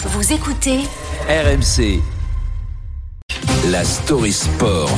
Vous 0.00 0.32
écoutez 0.32 0.78
RMC. 1.28 2.00
La 3.72 3.82
story 3.82 4.30
sport. 4.30 4.88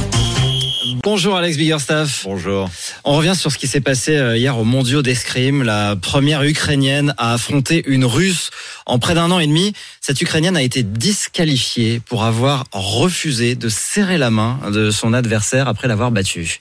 Bonjour 1.02 1.36
Alex 1.36 1.56
Biggerstaff. 1.56 2.24
Bonjour. 2.24 2.68
On 3.04 3.14
revient 3.14 3.34
sur 3.34 3.50
ce 3.50 3.56
qui 3.56 3.66
s'est 3.66 3.80
passé 3.80 4.14
euh, 4.14 4.36
hier 4.36 4.58
au 4.58 4.64
Mondiaux 4.64 5.00
d'escrime. 5.00 5.62
La 5.62 5.96
première 5.96 6.42
Ukrainienne 6.42 7.14
a 7.16 7.32
affronté 7.32 7.82
une 7.86 8.04
Russe 8.04 8.50
en 8.84 8.98
près 8.98 9.14
d'un 9.14 9.30
an 9.30 9.38
et 9.38 9.46
demi. 9.46 9.72
Cette 10.02 10.20
Ukrainienne 10.20 10.58
a 10.58 10.62
été 10.62 10.82
disqualifiée 10.82 12.00
pour 12.00 12.24
avoir 12.24 12.64
refusé 12.72 13.54
de 13.54 13.70
serrer 13.70 14.18
la 14.18 14.28
main 14.30 14.60
de 14.70 14.90
son 14.90 15.14
adversaire 15.14 15.66
après 15.66 15.88
l'avoir 15.88 16.10
battue. 16.10 16.60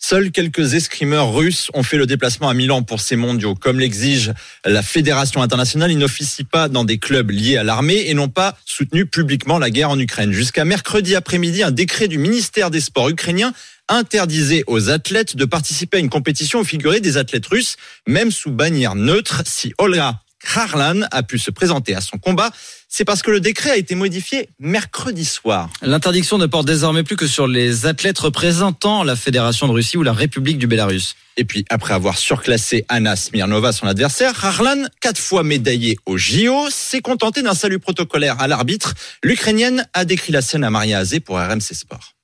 Seuls 0.00 0.30
quelques 0.30 0.74
escrimeurs 0.74 1.34
russes 1.34 1.70
ont 1.74 1.82
fait 1.82 1.96
le 1.96 2.06
déplacement 2.06 2.48
à 2.48 2.54
Milan 2.54 2.82
pour 2.82 3.00
ces 3.00 3.16
mondiaux. 3.16 3.54
Comme 3.56 3.80
l'exige 3.80 4.32
la 4.64 4.82
Fédération 4.82 5.42
internationale, 5.42 5.90
ils 5.90 5.98
n'officient 5.98 6.44
pas 6.44 6.68
dans 6.68 6.84
des 6.84 6.98
clubs 6.98 7.30
liés 7.30 7.56
à 7.56 7.64
l'armée 7.64 8.04
et 8.06 8.14
n'ont 8.14 8.28
pas 8.28 8.56
soutenu 8.64 9.06
publiquement 9.06 9.58
la 9.58 9.70
guerre 9.70 9.90
en 9.90 9.98
Ukraine. 9.98 10.32
Jusqu'à 10.32 10.64
mercredi 10.64 11.16
après-midi, 11.16 11.64
un 11.64 11.72
décret 11.72 12.06
du 12.06 12.18
ministère 12.18 12.70
des 12.70 12.80
Sports 12.80 13.08
ukrainien 13.08 13.52
interdisait 13.88 14.64
aux 14.66 14.88
athlètes 14.90 15.34
de 15.34 15.44
participer 15.44 15.96
à 15.96 16.00
une 16.00 16.10
compétition 16.10 16.60
où 16.60 16.64
figuraient 16.64 17.00
des 17.00 17.16
athlètes 17.16 17.46
russes, 17.46 17.76
même 18.06 18.30
sous 18.30 18.52
bannière 18.52 18.94
neutre, 18.94 19.42
si 19.46 19.72
Olga 19.78 20.20
Kharlan 20.42 21.02
a 21.10 21.22
pu 21.22 21.38
se 21.38 21.50
présenter 21.50 21.94
à 21.94 22.00
son 22.00 22.18
combat, 22.18 22.50
c'est 22.88 23.04
parce 23.04 23.22
que 23.22 23.30
le 23.30 23.40
décret 23.40 23.70
a 23.70 23.76
été 23.76 23.94
modifié 23.94 24.48
mercredi 24.58 25.24
soir. 25.24 25.68
L'interdiction 25.82 26.38
ne 26.38 26.46
porte 26.46 26.66
désormais 26.66 27.02
plus 27.02 27.16
que 27.16 27.26
sur 27.26 27.46
les 27.46 27.86
athlètes 27.86 28.18
représentant 28.18 29.02
la 29.02 29.16
Fédération 29.16 29.66
de 29.66 29.72
Russie 29.72 29.96
ou 29.96 30.02
la 30.02 30.12
République 30.12 30.58
du 30.58 30.66
Bélarus. 30.66 31.16
Et 31.36 31.44
puis, 31.44 31.64
après 31.70 31.94
avoir 31.94 32.18
surclassé 32.18 32.84
Anna 32.88 33.14
Smirnova, 33.14 33.72
son 33.72 33.86
adversaire, 33.86 34.44
Harlan, 34.44 34.84
quatre 35.00 35.20
fois 35.20 35.44
médaillée 35.44 35.98
au 36.06 36.16
JO, 36.16 36.68
s'est 36.70 37.00
contenté 37.00 37.42
d'un 37.42 37.54
salut 37.54 37.78
protocolaire 37.78 38.40
à 38.40 38.48
l'arbitre. 38.48 38.94
L'Ukrainienne 39.22 39.86
a 39.92 40.04
décrit 40.04 40.32
la 40.32 40.42
scène 40.42 40.64
à 40.64 40.70
Maria 40.70 40.98
Azé 40.98 41.20
pour 41.20 41.38
RMC 41.38 41.74
Sport. 41.74 42.17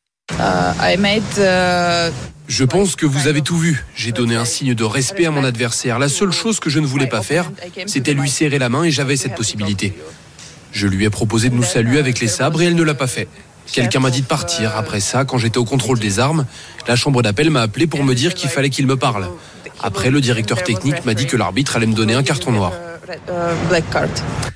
Je 2.49 2.65
pense 2.65 2.97
que 2.97 3.07
vous 3.07 3.29
avez 3.29 3.43
tout 3.43 3.59
vu. 3.59 3.85
J'ai 3.95 4.13
donné 4.13 4.37
un 4.37 4.45
signe 4.45 4.75
de 4.75 4.85
respect 4.85 5.27
à 5.27 5.31
mon 5.31 5.45
adversaire. 5.45 5.99
La 5.99 6.09
seule 6.09 6.33
chose 6.33 6.61
que 6.61 6.71
je 6.71 6.81
ne 6.81 6.87
voulais 6.87 7.07
pas 7.07 7.23
faire, 7.23 7.51
c'était 7.87 8.15
lui 8.15 8.29
serrer 8.29 8.59
la 8.59 8.69
main 8.69 8.85
et 8.85 8.91
j'avais 8.91 9.17
cette 9.17 9.35
possibilité. 9.35 9.95
Je 10.73 10.87
lui 10.87 11.05
ai 11.05 11.11
proposé 11.11 11.51
de 11.51 11.55
nous 11.55 11.63
saluer 11.63 11.99
avec 11.99 12.21
les 12.21 12.29
sabres 12.29 12.63
et 12.63 12.67
elle 12.67 12.75
ne 12.75 12.83
l'a 12.83 12.95
pas 12.95 13.07
fait. 13.07 13.29
Quelqu'un 13.71 14.01
m'a 14.01 14.11
dit 14.11 14.23
de 14.23 14.27
partir. 14.27 14.77
Après 14.77 15.01
ça, 15.01 15.25
quand 15.25 15.39
j'étais 15.39 15.59
au 15.59 15.65
contrôle 15.65 15.99
des 15.99 16.19
armes, 16.19 16.47
la 16.89 16.97
chambre 16.97 17.23
d'appel 17.23 17.51
m'a 17.51 17.63
appelé 17.63 17.87
pour 17.87 18.03
me 18.03 18.15
dire 18.15 18.35
qu'il 18.35 18.51
fallait 18.51 18.71
qu'il 18.71 18.87
me 18.87 18.97
parle. 18.97 19.29
Après, 19.83 20.11
le 20.11 20.21
directeur 20.21 20.63
technique 20.63 21.05
m'a 21.05 21.15
dit 21.15 21.27
que 21.27 21.37
l'arbitre 21.37 21.77
allait 21.77 21.87
me 21.87 21.95
donner 21.95 22.15
un 22.15 22.23
carton 22.23 22.53
noir. 22.53 22.73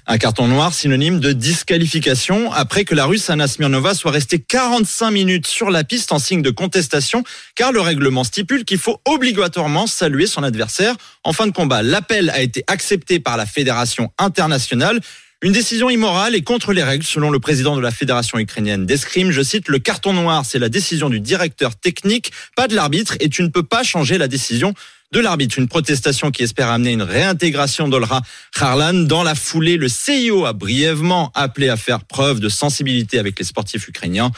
Un 0.07 0.17
carton 0.17 0.49
noir 0.49 0.73
synonyme 0.73 1.21
de 1.21 1.33
disqualification 1.33 2.51
après 2.53 2.85
que 2.85 2.95
la 2.95 3.05
russe 3.05 3.29
Anna 3.29 3.47
Smirnova 3.47 3.95
soit 3.95 4.11
restée 4.11 4.39
45 4.39 5.11
minutes 5.11 5.47
sur 5.47 5.71
la 5.71 5.85
piste 5.85 6.13
en 6.13 6.19
signe 6.19 6.41
de 6.41 6.51
contestation 6.51 7.25
car 7.55 7.73
le 7.73 7.81
règlement 7.81 8.25
stipule 8.25 8.65
qu'il 8.65 8.79
faut 8.79 9.01
obligatoirement 9.05 9.87
saluer 9.87 10.27
son 10.27 10.43
adversaire 10.43 10.95
en 11.25 11.35
fin 11.35 11.47
de 11.47 11.53
combat. 11.53 11.83
L'appel 11.83 12.31
a 12.31 12.41
été 12.41 12.65
accepté 12.69 13.21
par 13.21 13.37
la 13.37 13.45
Fédération 13.45 14.11
internationale. 14.17 15.01
Une 15.41 15.53
décision 15.53 15.89
immorale 15.89 16.35
et 16.35 16.43
contre 16.43 16.73
les 16.73 16.83
règles, 16.83 17.05
selon 17.05 17.31
le 17.31 17.39
président 17.39 17.77
de 17.77 17.81
la 17.81 17.93
Fédération 17.93 18.39
ukrainienne 18.39 18.87
d'escrime. 18.87 19.31
Je 19.31 19.43
cite, 19.43 19.69
le 19.69 19.79
carton 19.79 20.13
noir, 20.13 20.45
c'est 20.45 20.59
la 20.59 20.69
décision 20.69 21.09
du 21.11 21.21
directeur 21.21 21.77
technique, 21.77 22.33
pas 22.57 22.67
de 22.67 22.75
l'arbitre, 22.75 23.17
et 23.21 23.29
tu 23.29 23.45
ne 23.45 23.49
peux 23.49 23.63
pas 23.63 23.85
changer 23.85 24.19
la 24.19 24.27
décision 24.27 24.75
de 25.13 25.21
l'arbitre. 25.21 25.59
Une 25.59 25.69
protestation 25.69 26.31
qui 26.31 26.43
espère 26.43 26.69
amener 26.69 26.93
une 26.93 27.03
réintégration 27.03 27.89
d'Olra 27.89 28.23
Harlan. 28.59 28.95
Dans 28.95 29.23
la 29.23 29.35
foulée, 29.35 29.77
le 29.77 29.89
CIO 29.89 30.45
a 30.45 30.53
brièvement 30.53 31.31
appelé 31.35 31.69
à 31.69 31.77
faire 31.77 32.05
preuve 32.05 32.41
de 32.41 32.49
sensibilité 32.49 33.19
avec 33.19 33.39
les 33.39 33.45
sportifs 33.45 33.89
ukrainiens. 33.89 34.31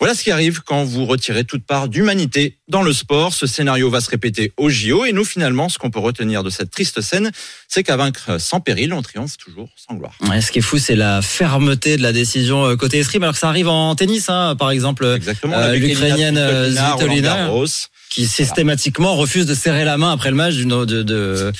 Voilà 0.00 0.14
ce 0.14 0.22
qui 0.22 0.30
arrive 0.30 0.62
quand 0.62 0.84
vous 0.84 1.06
retirez 1.06 1.44
toute 1.44 1.64
part 1.64 1.88
d'humanité 1.88 2.58
dans 2.68 2.82
le 2.82 2.92
sport. 2.92 3.34
Ce 3.34 3.46
scénario 3.46 3.90
va 3.90 4.00
se 4.00 4.08
répéter 4.08 4.52
au 4.56 4.70
JO. 4.70 5.04
Et 5.04 5.12
nous, 5.12 5.24
finalement, 5.24 5.68
ce 5.68 5.78
qu'on 5.78 5.90
peut 5.90 5.98
retenir 5.98 6.44
de 6.44 6.50
cette 6.50 6.70
triste 6.70 7.00
scène, 7.00 7.32
c'est 7.66 7.82
qu'à 7.82 7.96
vaincre 7.96 8.40
sans 8.40 8.60
péril, 8.60 8.92
on 8.92 9.02
triomphe 9.02 9.36
toujours 9.36 9.70
sans 9.76 9.96
gloire. 9.96 10.14
Ouais, 10.28 10.40
ce 10.40 10.52
qui 10.52 10.60
est 10.60 10.62
fou, 10.62 10.78
c'est 10.78 10.94
la 10.94 11.20
fermeté 11.20 11.96
de 11.96 12.02
la 12.02 12.12
décision 12.12 12.64
euh, 12.64 12.76
côté 12.76 12.98
escrime. 12.98 13.24
Alors 13.24 13.34
que 13.34 13.40
ça 13.40 13.48
arrive 13.48 13.68
en 13.68 13.94
tennis, 13.96 14.28
hein, 14.28 14.54
par 14.56 14.70
exemple. 14.70 15.04
Exactement. 15.04 15.56
Euh, 15.58 15.74
l'Ukrainienne 15.74 16.36
Elina 16.36 16.48
euh, 16.48 16.92
Svitolina, 16.92 17.34
Garros, 17.34 17.66
qui 18.10 18.26
systématiquement 18.26 19.16
refuse 19.16 19.46
de 19.46 19.54
serrer 19.54 19.84
la 19.84 19.98
main 19.98 20.12
après 20.12 20.30
le 20.30 20.36
match 20.36 20.54
d'une 20.54 20.84
de, 20.84 21.02
de, 21.02 21.52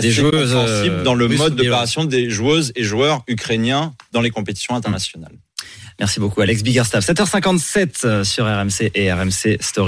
des 0.00 0.10
joueuses, 0.10 0.54
euh, 0.54 1.02
dans 1.02 1.14
le 1.14 1.26
russes 1.26 1.38
mode 1.38 1.56
d'opération 1.56 2.04
des 2.04 2.30
joueuses 2.30 2.72
et 2.76 2.84
joueurs 2.84 3.22
ukrainiens 3.26 3.94
dans 4.12 4.20
les 4.20 4.30
compétitions 4.30 4.74
internationales. 4.74 5.32
Merci 5.98 6.20
beaucoup 6.20 6.40
Alex 6.40 6.62
Biggerstaff. 6.62 7.06
7h57 7.06 8.24
sur 8.24 8.44
RMC 8.44 8.90
et 8.94 9.12
RMC 9.12 9.58
Story. 9.60 9.84